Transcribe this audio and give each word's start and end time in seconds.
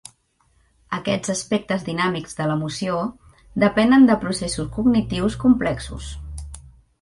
Aquests 0.97 1.33
aspectes 1.33 1.85
dinàmics 1.89 2.33
de 2.39 2.47
l'emoció 2.51 2.95
depenen 3.65 4.09
de 4.11 4.17
processos 4.25 4.73
cognitius 4.79 5.39
complexos. 5.45 6.11